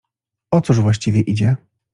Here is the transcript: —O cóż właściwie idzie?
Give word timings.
—O 0.51 0.61
cóż 0.61 0.79
właściwie 0.79 1.21
idzie? 1.21 1.55